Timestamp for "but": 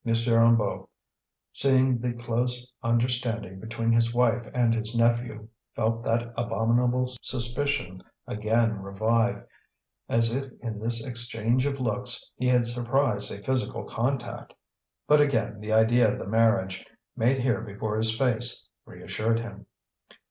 15.07-15.21